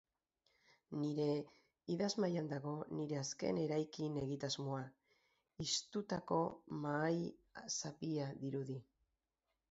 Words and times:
Nire 0.99 1.25
idazmahaian 1.95 2.47
dago 2.53 2.71
nire 2.99 3.19
azken 3.23 3.59
eraikin-egitasmoa, 3.63 4.79
histutako 5.65 6.39
mahai-zapia 6.87 8.31
dirudi. 8.45 8.79